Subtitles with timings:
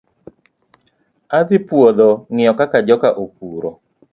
[1.37, 3.69] Adhii puodho ngiyo kaka joka opuro.